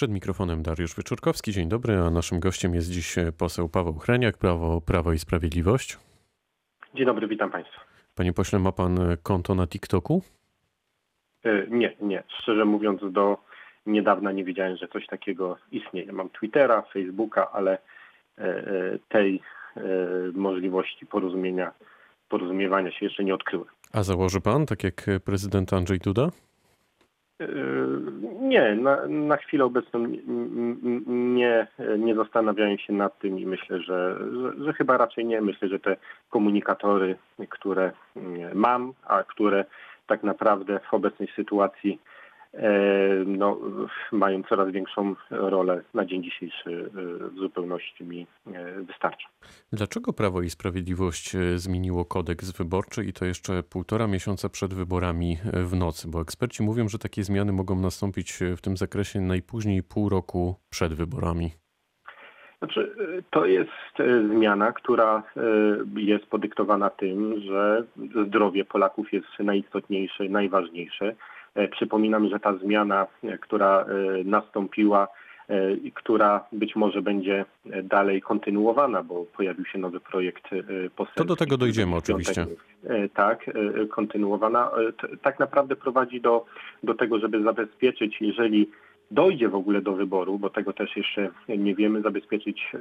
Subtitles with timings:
[0.00, 1.52] Przed mikrofonem Dariusz Wyczurkowski.
[1.52, 5.98] Dzień dobry, a naszym gościem jest dziś poseł Paweł Hreniak, Prawo, Prawo i Sprawiedliwość.
[6.94, 7.80] Dzień dobry, witam Państwa.
[8.14, 10.22] Panie pośle, ma pan konto na TikToku?
[11.44, 12.22] E, Nie, nie.
[12.28, 13.38] Szczerze mówiąc, do
[13.86, 16.12] niedawna nie wiedziałem, że coś takiego istnieje.
[16.12, 19.42] Mam Twittera, Facebooka, ale e, e, tej
[19.76, 19.80] e,
[20.34, 21.72] możliwości porozumienia,
[22.28, 23.68] porozumiewania się jeszcze nie odkryłem.
[23.92, 26.30] A założy pan, tak jak prezydent Andrzej Duda?
[28.50, 30.06] Nie, na, na chwilę obecną
[31.06, 31.66] nie-
[31.98, 35.40] nie, zastanawiałem się nad tym i myślę, że, że, że chyba raczej nie.
[35.40, 35.96] Myślę, że te
[36.30, 37.16] komunikatory,
[37.48, 39.64] które mm, mam, a które
[40.06, 42.00] tak naprawdę w obecnej sytuacji
[43.26, 43.58] no,
[44.12, 49.28] mają coraz większą rolę na dzień dzisiejszy e, w zupełności mi e, wystarcza.
[49.72, 55.36] Dlaczego Prawo i Sprawiedliwość e, zmieniło kodeks wyborczy i to jeszcze półtora miesiąca przed wyborami
[55.52, 56.08] e, w nocy?
[56.10, 60.54] Bo eksperci mówią, że takie zmiany mogą nastąpić e, w tym zakresie najpóźniej pół roku
[60.70, 61.50] przed wyborami.
[62.58, 62.94] Znaczy,
[63.30, 63.70] to jest
[64.34, 65.22] zmiana, która
[65.96, 67.84] jest podyktowana tym, że
[68.26, 71.14] zdrowie Polaków jest najistotniejsze, najważniejsze.
[71.54, 73.86] E, Przypominam, że ta zmiana, e, która e,
[74.24, 75.08] nastąpiła
[75.82, 77.44] i która być może będzie
[77.82, 80.44] dalej kontynuowana, bo pojawił się nowy projekt
[80.96, 81.18] poselski.
[81.18, 82.46] To do tego dojdziemy oczywiście.
[83.14, 83.50] Tak,
[83.90, 84.70] kontynuowana.
[85.22, 86.44] Tak naprawdę prowadzi do,
[86.82, 88.70] do tego, żeby zabezpieczyć, jeżeli
[89.10, 92.72] dojdzie w ogóle do wyboru, bo tego też jeszcze nie wiemy, zabezpieczyć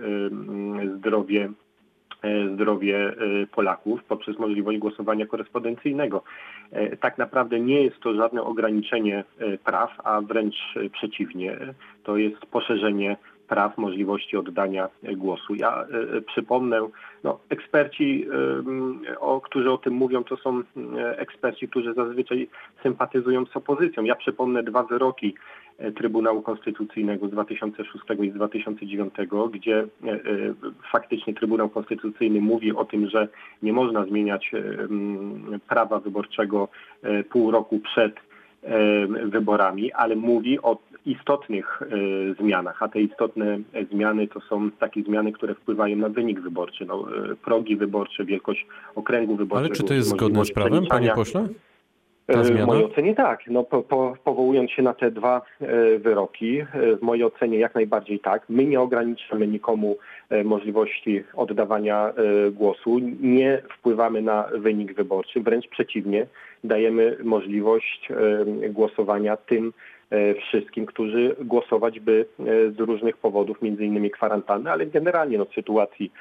[0.98, 1.50] zdrowie,
[2.54, 3.14] zdrowie e,
[3.48, 6.24] Polaków poprzez możliwość głosowania korespondencyjnego.
[6.72, 11.58] E, Tak naprawdę nie jest to żadne ograniczenie e, praw, a wręcz e, przeciwnie.
[12.04, 13.18] To jest poszerzenie
[13.50, 15.56] praw, możliwości oddania e, głosu.
[15.56, 16.88] Ja e, e, przypomnę,
[17.24, 18.28] no, eksperci,
[19.20, 20.60] o, którzy o tym mówią, to są
[20.98, 22.50] e, eksperci, którzy zazwyczaj
[22.84, 24.04] sympatyzują z opozycją.
[24.04, 25.40] Ja przypomnę dwa wyroki e,
[25.96, 29.14] Trybunału Konstytucyjnego z 2006 i z 2009,
[29.52, 30.20] gdzie e, e,
[30.92, 33.28] faktycznie Trybunał Konstytucyjny mówi o tym, że
[33.64, 34.62] nie można zmieniać e,
[35.68, 36.68] prawa wyborczego
[37.30, 38.16] pół roku przed
[39.26, 41.82] wyborami, ale mówi o istotnych
[42.40, 43.60] zmianach, a te istotne
[43.92, 47.06] zmiany to są takie zmiany, które wpływają na wynik wyborczy, no,
[47.46, 49.68] progi wyborcze, wielkość okręgu wyborczego.
[49.68, 51.48] Ale czy to jest zgodne z prawem, panie pośle?
[52.30, 53.40] E, W mojej ocenie tak.
[53.48, 57.76] No, po, po, powołując się na te dwa e, wyroki, e, w mojej ocenie jak
[57.76, 58.44] najbardziej tak.
[58.50, 59.98] My nie ograniczamy nikomu
[60.44, 62.14] możliwości oddawania
[62.52, 66.28] głosu, nie wpływamy na wynik wyborczy, wręcz przeciwnie,
[66.64, 68.10] dajemy możliwość
[68.70, 69.74] głosowania tym
[70.42, 72.26] wszystkim, którzy głosować by
[72.76, 76.12] z różnych powodów, między innymi kwarantanny, ale generalnie no, w sytuacji,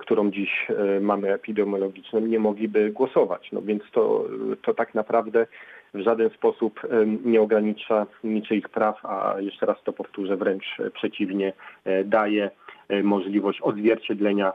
[0.00, 3.52] którą dziś e, mamy epidemiologiczną, nie mogliby głosować.
[3.52, 4.24] No więc to,
[4.62, 5.46] to tak naprawdę
[5.94, 10.90] w żaden sposób em, nie ogranicza niczyich praw, a jeszcze raz to powtórzę, wręcz e,
[10.90, 11.52] przeciwnie,
[11.84, 12.50] e, daje
[12.88, 14.52] e, możliwość odzwierciedlenia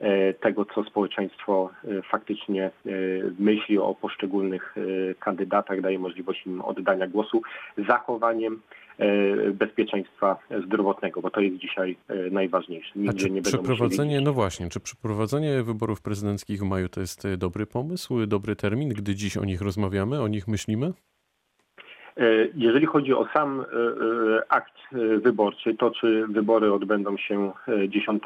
[0.00, 2.70] e, tego, co społeczeństwo e, faktycznie e,
[3.38, 4.74] myśli o poszczególnych
[5.10, 7.42] e, kandydatach, daje możliwość im oddania głosu
[7.88, 8.87] zachowaniem e,
[9.54, 12.90] bezpieczeństwa zdrowotnego, bo to jest dzisiaj e, najważniejsze.
[12.96, 14.24] Nigdzie czy nie przeprowadzenie, musieli...
[14.24, 18.88] no właśnie, czy przeprowadzenie wyborów prezydenckich w maju to jest e, dobry pomysł, dobry termin,
[18.88, 20.92] gdy dziś o nich rozmawiamy, o nich myślimy?
[22.18, 27.52] E, Jeżeli chodzi o sam e, e, akt e, wyborczy, to czy wybory odbędą się
[27.68, 28.22] e, 10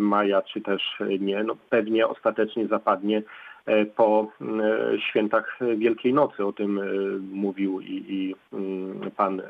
[0.00, 3.22] maja, czy też e, nie, no pewnie ostatecznie zapadnie e,
[3.96, 6.44] po m, e, świętach Wielkiej Nocy.
[6.46, 6.82] O tym e,
[7.32, 8.34] mówił i, i
[9.16, 9.44] pan e,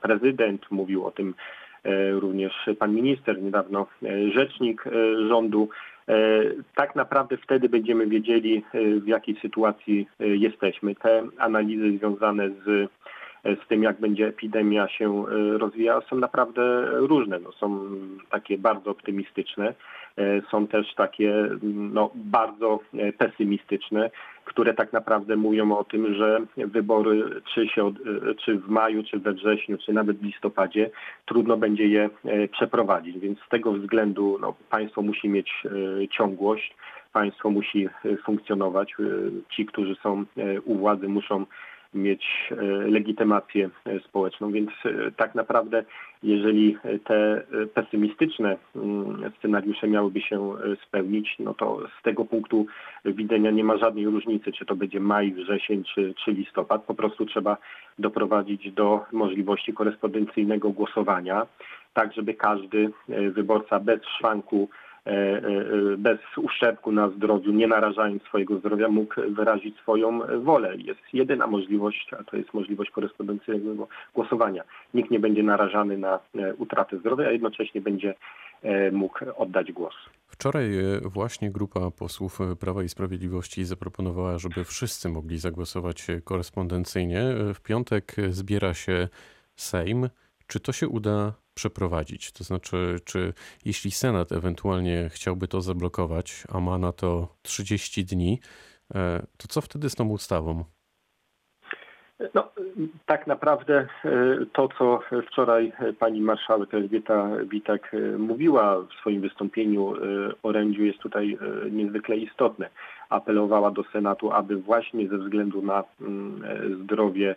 [0.00, 1.34] prezydent, mówił o tym
[1.84, 4.90] e, również pan minister, niedawno e, rzecznik e,
[5.28, 5.68] rządu.
[6.08, 6.14] E,
[6.74, 10.94] Tak naprawdę wtedy będziemy wiedzieli, e, w jakiej sytuacji e, jesteśmy.
[10.94, 12.88] Te analizy związane z
[13.44, 17.38] z tym, jak będzie epidemia się e, rozwijała, są naprawdę różne.
[17.38, 17.80] No, są
[18.30, 19.74] takie bardzo optymistyczne,
[20.18, 24.10] e, są też takie mm, no, bardzo e, pesymistyczne,
[24.44, 27.92] które tak naprawdę mówią o tym, że wybory czy, się,
[28.44, 30.90] czy w maju, czy we wrześniu, czy nawet w listopadzie
[31.26, 32.10] trudno będzie je
[32.52, 33.18] przeprowadzić.
[33.18, 35.62] Więc z tego względu no, państwo musi mieć
[36.10, 36.74] ciągłość,
[37.12, 37.88] państwo musi
[38.24, 38.94] funkcjonować.
[39.50, 40.24] Ci, którzy są
[40.64, 41.46] u władzy, muszą
[41.94, 42.54] mieć e,
[42.90, 45.84] legitymację e, społeczną, więc e, tak naprawdę
[46.22, 47.42] jeżeli te
[47.74, 50.54] pesymistyczne mm, scenariusze miałyby się
[50.86, 52.66] spełnić, no to z tego punktu
[53.04, 56.82] widzenia nie ma żadnej różnicy, czy to będzie maj, wrzesień, czy, czy listopad.
[56.82, 57.56] Po prostu trzeba
[57.98, 61.46] doprowadzić do możliwości korespondencyjnego głosowania,
[61.94, 64.68] tak żeby każdy wyborca bez szwanku
[65.98, 70.76] bez uszczerbku na zdrowiu, nie narażając swojego zdrowia, mógł wyrazić swoją wolę.
[70.76, 74.64] Jest jedyna możliwość, a to jest możliwość korespondencyjnego głosowania.
[74.94, 76.18] Nikt nie będzie narażany na
[76.58, 78.14] utratę zdrowia, a jednocześnie będzie
[78.92, 79.94] mógł oddać głos.
[80.26, 80.70] Wczoraj
[81.02, 87.22] właśnie grupa posłów Prawa i Sprawiedliwości zaproponowała, żeby wszyscy mogli zagłosować korespondencyjnie.
[87.54, 89.08] W piątek zbiera się
[89.56, 90.08] Sejm.
[90.46, 92.32] Czy to się uda przeprowadzić?
[92.32, 93.32] To znaczy, czy
[93.64, 98.40] jeśli Senat ewentualnie chciałby to zablokować, a ma na to 30 dni,
[98.94, 100.64] e, to co wtedy z tą ustawą?
[102.34, 102.48] No,
[103.06, 104.08] tak naprawdę e,
[104.52, 109.94] to, co wczoraj pani marszałek Elżbieta Witek e, mówiła w swoim wystąpieniu
[110.42, 111.38] orędziu jest tutaj
[111.70, 112.68] niezwykle istotne.
[113.08, 116.42] Apelowała do Senatu, aby właśnie ze względu na mm,
[116.82, 117.36] zdrowie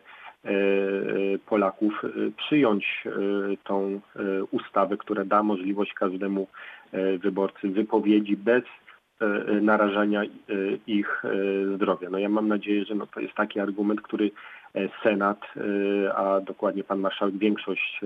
[1.45, 3.11] Polaków e, przyjąć e,
[3.63, 4.01] tą
[4.51, 6.47] ustawę, która da możliwość każdemu
[7.19, 8.63] wyborcy wypowiedzi bez
[9.61, 10.21] narażania
[10.87, 11.23] ich
[11.75, 12.09] zdrowia.
[12.09, 14.31] No ja mam nadzieję, że no to jest taki argument, który
[15.03, 15.39] Senat,
[16.15, 18.01] a dokładnie pan marszałek, większość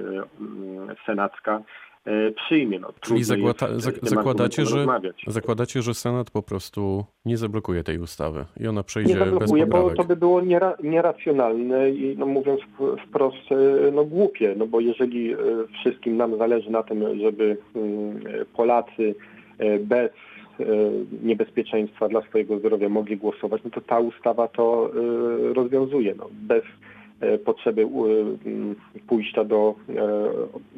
[1.06, 1.62] senacka
[2.06, 2.80] E, przyjmie.
[2.80, 3.68] No, Czyli zakłada,
[4.02, 4.86] zakładacie, że,
[5.28, 9.72] zakładacie, że Senat po prostu nie zablokuje tej ustawy i ona przejdzie nie zablokuje, bez
[9.72, 9.98] poprawek.
[9.98, 12.62] bo to by było niera, nieracjonalne i no, mówiąc
[13.08, 15.38] wprost e, no, głupie, no bo jeżeli e,
[15.80, 18.20] wszystkim nam zależy na tym, żeby mm,
[18.56, 19.16] Polacy
[19.80, 20.12] bez
[21.24, 24.92] niebezpieczeństwa dla swojego zdrowia mogli głosować, no to ta ustawa to
[25.54, 26.16] rozwiązuje.
[26.16, 26.64] No, bez
[27.22, 27.88] E, potrzeby
[29.08, 29.76] pójścia do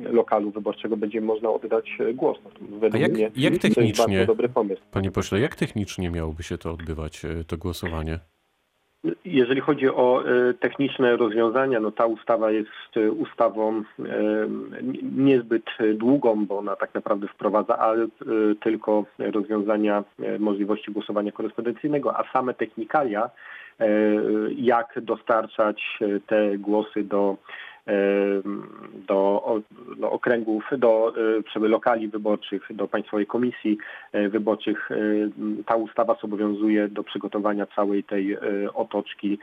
[0.07, 2.37] e, lokalu wyborczego będzie można oddać głos.
[2.43, 4.81] No, według A jak, mnie jak technicznie, to jest dobry pomysł.
[4.91, 8.19] Panie pośle, jak technicznie miałoby się to odbywać, e, to głosowanie?
[9.25, 10.23] Jeżeli chodzi o
[10.59, 12.69] techniczne rozwiązania, no ta ustawa jest
[13.17, 13.83] ustawą
[15.17, 18.07] niezbyt długą, bo ona tak naprawdę wprowadza ale
[18.63, 20.03] tylko rozwiązania
[20.39, 23.29] możliwości głosowania korespondencyjnego, a same technikalia
[23.81, 23.87] E,
[24.55, 27.70] jak dostarczać te głosy do e,
[29.07, 29.61] do,
[29.97, 31.13] do okręgów, do
[31.55, 33.77] e, lokali wyborczych, do Państwowej Komisji
[34.29, 34.89] Wyborczych.
[35.65, 38.37] Ta ustawa zobowiązuje do przygotowania całej tej
[38.73, 39.39] otoczki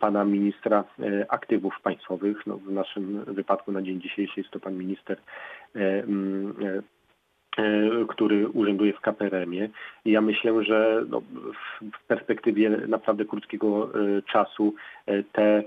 [0.00, 0.84] pana ministra
[1.28, 2.46] aktywów państwowych.
[2.46, 5.16] No, w naszym wypadku na dzień dzisiejszy jest to pan minister
[5.76, 6.02] E,
[8.08, 9.68] który urzęduje w KPRM-ie.
[10.04, 11.22] Ja myślę, że no,
[11.80, 14.74] w perspektywie naprawdę krótkiego e, czasu
[15.06, 15.62] e, te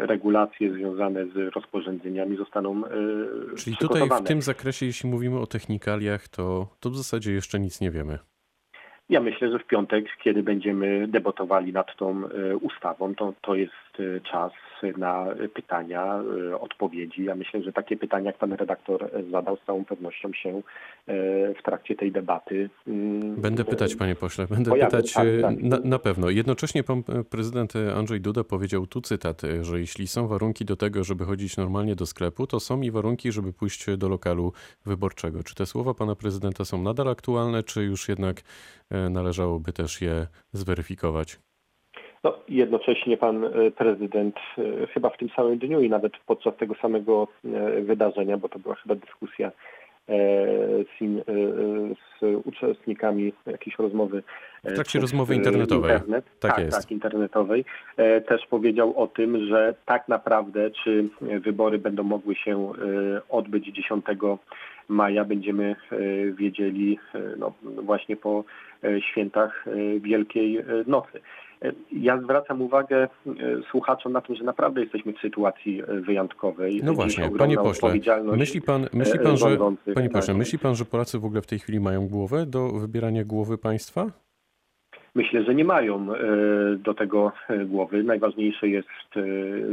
[0.00, 2.82] regulacje związane z rozporządzeniami zostaną
[3.56, 7.80] Czyli tutaj w tym zakresie, jeśli mówimy o technikaliach, to, to w zasadzie jeszcze nic
[7.80, 8.18] nie wiemy.
[9.08, 12.22] Ja myślę, że w piątek, kiedy będziemy debatowali nad tą
[12.60, 13.87] ustawą, to, to jest
[14.30, 14.52] czas
[14.96, 17.24] na pytania, e, odpowiedzi.
[17.24, 20.62] Ja myślę, że takie pytania, jak pan redaktor zadał, z całą pewnością się e,
[21.54, 22.70] w trakcie tej debaty.
[22.86, 25.62] Mm, Będę pytać, panie pośle, będę pytać tak, tak.
[25.62, 26.30] Na, na, pewno.
[26.30, 31.24] Jednocześnie pan prezydent Andrzej Duda powiedział tu cytat, że jeśli są warunki do tego, żeby
[31.24, 34.52] chodzić normalnie do sklepu, to są i warunki, żeby pójść do lokalu
[34.86, 35.42] wyborczego.
[35.42, 38.42] Czy te słowa pana prezydenta są nadal aktualne, czy już jednak
[39.10, 41.38] należałoby też je zweryfikować?
[42.24, 46.74] No, jednocześnie pan e, prezydent e, chyba w tym samym dniu i nawet podczas tego
[46.74, 49.52] samego e, wydarzenia, bo to była chyba dyskusja
[50.98, 51.22] z, in,
[52.20, 54.22] z uczestnikami jakiejś rozmowy.
[54.64, 55.92] W trakcie rozmowy internetowej.
[55.92, 56.78] Internet, tak, tak, jest.
[56.80, 57.64] tak, internetowej.
[58.28, 62.72] Też powiedział o tym, że tak naprawdę, czy wybory będą mogły się
[63.28, 64.04] odbyć 10
[64.88, 65.76] maja, będziemy
[66.32, 66.98] wiedzieli
[67.38, 68.44] no, właśnie po
[69.00, 69.64] świętach
[70.00, 71.20] Wielkiej Nocy.
[71.92, 73.08] Ja zwracam uwagę e,
[73.70, 76.80] słuchaczom na to, że naprawdę jesteśmy w sytuacji e, wyjątkowej.
[76.84, 77.94] No właśnie, panie pośle,
[78.36, 79.58] myśli pan, myśli pan, że,
[79.94, 80.36] panie pośle, tak.
[80.36, 84.06] myśli pan, że Polacy w ogóle w tej chwili mają głowę do wybierania głowy państwa?
[85.14, 86.16] Myślę, że nie mają e,
[86.76, 87.32] do tego
[87.66, 88.02] głowy.
[88.02, 88.88] Najważniejsze jest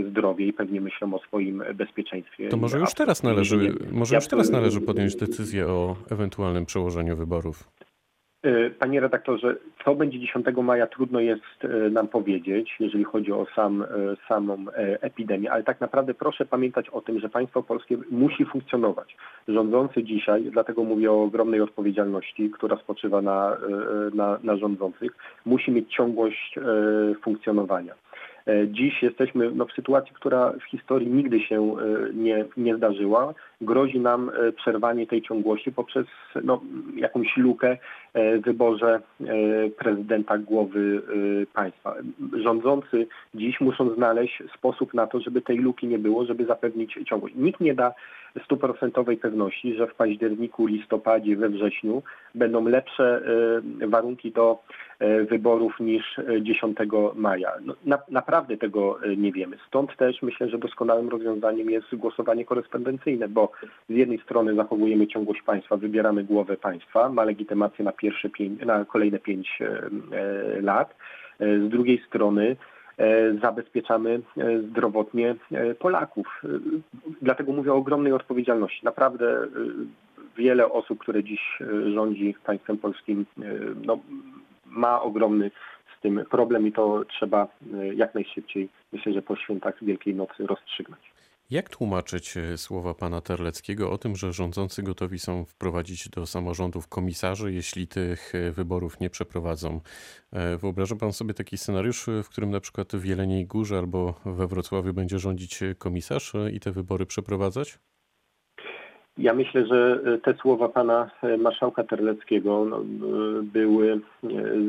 [0.10, 2.50] zdrowie i pewnie myślą o swoim bezpieczeństwie.
[2.50, 7.75] To może już teraz należy, może już teraz należy podjąć decyzję o ewentualnym przełożeniu wyborów.
[8.46, 13.46] E, panie redaktorze, co będzie 10 maja trudno jest e, nam powiedzieć, jeżeli chodzi o
[13.56, 13.88] sam, e,
[14.28, 14.66] samą
[15.02, 19.18] epidemię, ale tak naprawdę proszę pamiętać o tym, że państwo polskie musi funkcjonować.
[19.48, 23.58] Rządzący dzisiaj, dlatego mówię o ogromnej odpowiedzialności, która spoczywa na,
[24.14, 25.12] na, na rządzących,
[25.46, 26.60] musi mieć ciągłość
[27.24, 27.94] funkcjonowania.
[28.48, 33.34] E, dziś jesteśmy no, w sytuacji, która w historii nigdy się e, nie, nie zdarzyła.
[33.62, 36.06] Grozi nam e, przerwanie tej ciągłości poprzez
[36.44, 36.62] no,
[36.96, 37.78] jakąś lukę
[38.16, 39.02] w wyborze
[39.78, 41.02] prezydenta głowy
[41.54, 41.96] państwa.
[42.44, 47.36] Rządzący dziś muszą znaleźć sposób na to, żeby tej luki nie było, żeby zapewnić ciągłość.
[47.36, 47.94] Nikt nie da
[48.44, 52.04] stuprocentowej pewności, że w październiku, listopadzie, we wrześniu
[52.36, 53.22] będą lepsze
[53.82, 54.60] e, warunki do
[55.00, 56.78] e, wyborów niż e, 10
[57.16, 57.52] maja.
[57.66, 59.58] No, na, naprawdę tego nie wiemy.
[59.68, 63.52] Stąd też myślę, że doskonałym rozwiązaniem jest głosowanie korespondencyjne, bo
[63.90, 68.86] z jednej strony zachowujemy ciągłość państwa, wybieramy głowę państwa, ma legitymację na, pierwsze pięć, na
[68.86, 70.96] kolejne pięć e, e, lat.
[71.40, 72.56] Z drugiej strony
[73.42, 76.42] zabezpieczamy e, zdrowotnie e, Polaków.
[76.44, 76.48] E,
[77.22, 78.86] Dlatego mówię o ogromnej odpowiedzialności.
[78.86, 79.48] Naprawdę e,
[80.38, 83.44] wiele osób, które dziś e, rządzi państwem polskim, e,
[83.86, 84.00] no,
[84.66, 85.52] ma ogromny
[85.98, 90.48] z tym problem i to trzeba e, jak najszybciej, myślę, że po świętach Wielkiej Nocy
[90.48, 91.15] rozstrzygnąć.
[91.50, 96.88] Jak tłumaczyć e, słowa pana Terleckiego o tym, że rządzący gotowi są wprowadzić do samorządów
[96.88, 99.82] komisarzy, jeśli tych e, wyborów nie przeprowadzą?
[100.34, 104.48] E, Wyobraża pan sobie taki scenariusz, w którym na przykład w Jeleniej Górze albo we
[104.48, 107.80] Wrocławiu będzie rządzić komisarz i te wybory przeprowadzać?
[109.18, 112.82] Ja myślę, że te słowa pana marszałka Terleckiego no,
[113.44, 114.02] były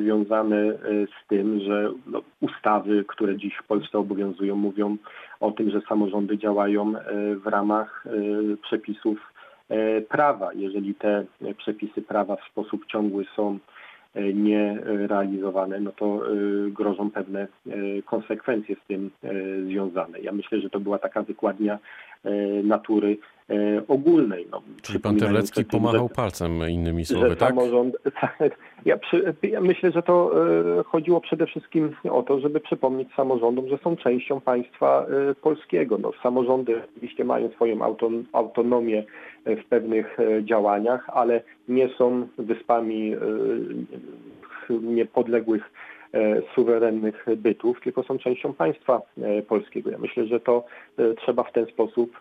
[0.03, 4.97] związane z tym, że no, ustawy, które dziś w Polsce obowiązują, mówią
[5.41, 8.11] o tym, że samorządy działają e, w ramach e,
[8.63, 9.33] przepisów
[9.69, 10.53] e, prawa.
[10.53, 11.25] Jeżeli te
[11.59, 13.59] przepisy prawa w sposób ciągły są
[14.17, 16.31] e, nie realizowane, no to e,
[16.71, 19.11] grożą pewne e, konsekwencje z tym
[19.67, 20.21] związane.
[20.21, 21.79] Ja myślę, że to była taka wykładnia
[22.65, 23.19] natury
[23.89, 24.47] ogólnej.
[24.51, 27.49] No, Czyli pan Terlecki tym, pomachał że- palcem, innymi słowy, tak?
[27.49, 27.97] samorząd,
[28.85, 30.31] ja, przy, ja myślę, że to
[30.87, 35.07] chodziło przede wszystkim o to, żeby przypomnieć samorządom, że są częścią państwa
[35.43, 35.99] polskiego.
[35.99, 39.05] No, samorządy oczywiście mają swoją auton, autonomię
[39.47, 43.19] w pewnych e, działaniach, ale nie są wyspami e,
[44.71, 45.73] niepodległych
[46.13, 49.01] e, suwerennych bytów, tylko są częścią państwa
[49.49, 49.91] polskiego.
[49.91, 50.65] Ja myślę, że to
[51.17, 52.19] trzeba w ten sposób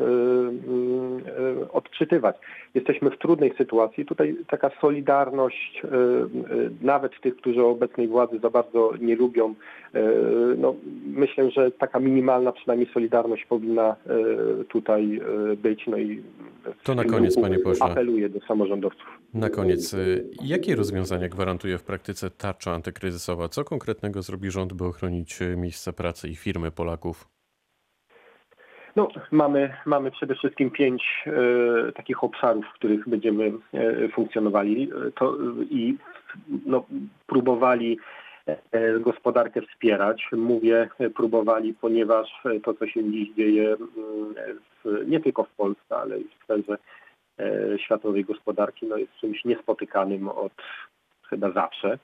[1.73, 2.35] odczytywać.
[2.73, 4.05] Jesteśmy w trudnej sytuacji.
[4.05, 5.81] Tutaj taka solidarność
[6.81, 9.53] nawet tych, którzy obecnej władzy za bardzo nie lubią,
[10.57, 10.75] no,
[11.05, 15.21] myślę, że taka minimalna przynajmniej solidarność powinna e, tutaj
[15.53, 15.87] e, być.
[15.87, 16.23] No i
[16.83, 17.85] To na koniec, panie pośle.
[17.85, 19.19] Apeluję do samorządowców.
[19.33, 19.95] Na koniec,
[20.43, 23.47] jakie rozwiązania gwarantuje w praktyce tarcza antykryzysowa?
[23.47, 27.35] Co konkretnego zrobi rząd, by ochronić miejsca pracy i firmy Polaków?
[28.95, 35.11] No, mamy, mamy przede wszystkim pięć e, takich obszarów, w których będziemy e, funkcjonowali e,
[35.11, 35.97] to, e, i
[36.65, 36.85] no,
[37.27, 38.24] próbowali e,
[38.99, 40.29] gospodarkę wspierać.
[40.31, 44.35] Mówię e, próbowali, ponieważ e, to, co się dziś dzieje mm,
[44.83, 46.77] w, nie tylko w Polsce, ale i w sferze
[47.39, 50.53] e, światowej gospodarki, no, jest czymś niespotykanym od
[51.29, 51.99] chyba zawsze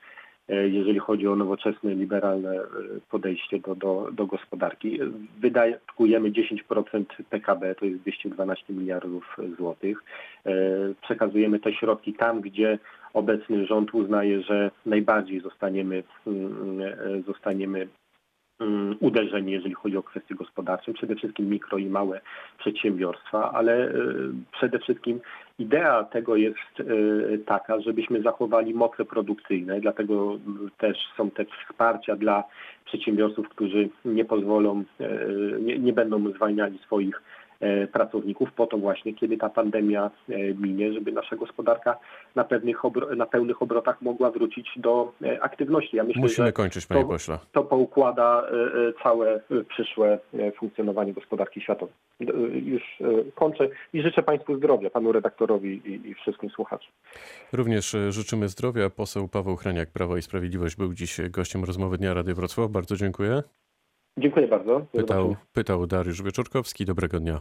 [0.50, 2.66] e, jeżeli chodzi o nowoczesne, liberalne e,
[3.10, 5.00] podejście do, do, do gospodarki.
[5.40, 10.04] Wydatkujemy 10% PKB, to jest 212 miliardów złotych.
[10.46, 10.52] E,
[11.02, 12.80] Przekazujemy te środki tam, gdzie
[13.14, 17.88] obecny rząd uznaje, że najbardziej zostaniemy, mm, e, zostaniemy
[18.60, 22.22] mm, uderzeni, jeżeli chodzi o kwestie gospodarcze, przede wszystkim mikro i małe
[22.58, 23.94] przedsiębiorstwa, ale e,
[24.52, 25.20] przede wszystkim
[25.60, 26.84] idea tego jest e,
[27.38, 32.44] taka, żebyśmy zachowali moce produkcyjne, dlatego m, też są te wsparcia dla
[32.86, 34.84] przedsiębiorców, którzy nie pozwolą,
[35.60, 37.22] nie, nie będą zwalniali swoich
[37.92, 41.98] pracowników po to właśnie, kiedy ta pandemia e, minie, żeby nasza gospodarka
[42.36, 45.98] na, pewnych obro- na pełnych obrotach mogła wrócić do e, aktywności.
[45.98, 47.40] Ja myślę, Musimy kończyć, panie to- pośle.
[47.52, 48.54] to poukłada e,
[48.90, 51.94] e, całe e, przyszłe e, funkcjonowanie gospodarki światowej.
[52.22, 52.26] E,
[52.60, 56.92] Już e, kończę i życzę Państwu zdrowia, Panu redaktorowi i, i wszystkim słuchaczom.
[57.54, 58.90] Również życzymy zdrowia.
[58.90, 62.72] Poseł Paweł Hreniak, Prawo i Sprawiedliwość, był dziś gościem rozmowy Dnia Rady Wrocław.
[62.72, 63.44] Bardzo dziękuję.
[64.18, 64.86] Dziękuję bardzo.
[64.92, 66.86] Pytał, pytał Dariusz Wieczorkowski.
[66.86, 67.40] Dobrego dnia.